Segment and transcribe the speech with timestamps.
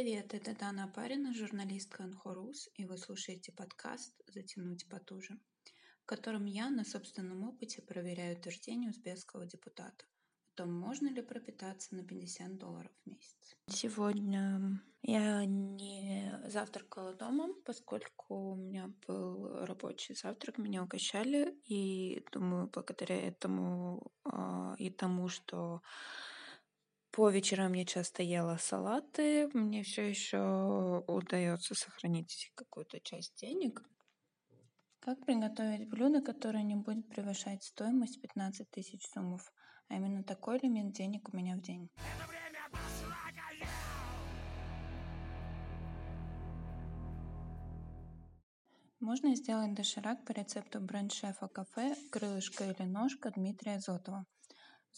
[0.00, 5.40] Привет, это Дана Апарина, журналистка Анхорус, и вы слушаете подкаст «Затянуть потуже»,
[6.04, 10.04] в котором я на собственном опыте проверяю утверждение узбекского депутата
[10.52, 13.56] о том, можно ли пропитаться на 50 долларов в месяц.
[13.66, 22.70] Сегодня я не завтракала дома, поскольку у меня был рабочий завтрак, меня угощали, и думаю,
[22.72, 25.82] благодаря этому э, и тому, что
[27.18, 29.50] по вечерам я часто ела салаты.
[29.52, 33.82] Мне все еще удается сохранить какую-то часть денег.
[35.00, 39.52] Как приготовить блюдо, которое не будет превышать стоимость 15 тысяч суммов?
[39.88, 41.90] А именно такой лимит денег у меня в день.
[49.00, 54.24] Можно сделать доширак по рецепту бренд-шефа кафе «Крылышко или ножка» Дмитрия Зотова–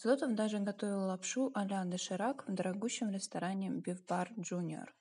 [0.03, 4.95] Зотов даже готовил лапшу а-ля доширак в дорогущем ресторане «Бифбар Джуниор».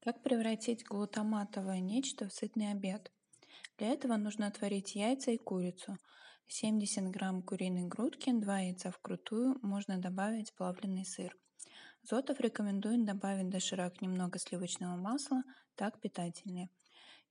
[0.00, 3.10] Как превратить глутаматовое нечто в сытный обед?
[3.78, 5.96] Для этого нужно отварить яйца и курицу.
[6.46, 11.34] 70 грамм куриной грудки, 2 яйца вкрутую, можно добавить плавленый сыр.
[12.02, 15.42] Зотов рекомендует добавить доширак немного сливочного масла,
[15.74, 16.68] так питательнее.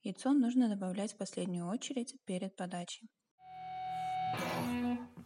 [0.02, 3.08] Яйцо нужно добавлять в последнюю очередь перед подачей.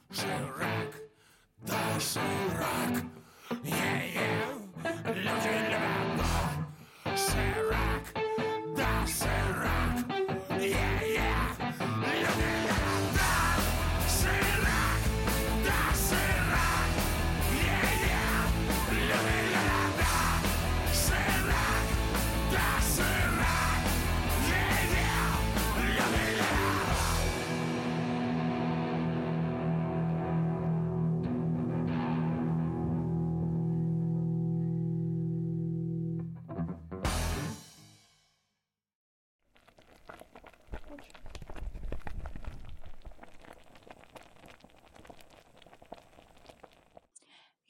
[0.10, 1.11] Доширак.
[2.02, 3.21] Доширак, е-е,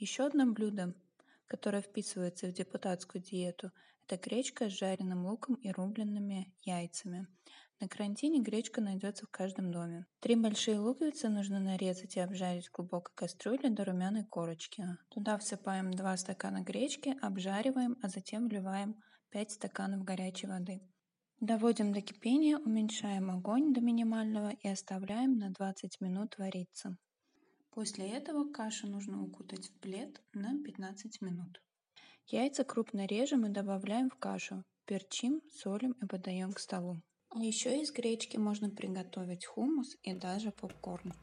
[0.01, 0.95] Еще одно блюдо,
[1.45, 3.71] которое вписывается в депутатскую диету,
[4.07, 7.27] это гречка с жареным луком и рубленными яйцами.
[7.79, 10.07] На карантине гречка найдется в каждом доме.
[10.19, 14.83] Три большие луковицы нужно нарезать и обжарить в глубокой кастрюле до румяной корочки.
[15.09, 20.81] Туда всыпаем 2 стакана гречки, обжариваем, а затем вливаем 5 стаканов горячей воды.
[21.39, 26.97] Доводим до кипения, уменьшаем огонь до минимального и оставляем на 20 минут вариться.
[27.71, 31.61] После этого кашу нужно укутать в плед на 15 минут.
[32.27, 37.01] Яйца крупно режем и добавляем в кашу, перчим, солим и подаем к столу.
[37.33, 41.13] Еще из гречки можно приготовить хумус и даже попкорн.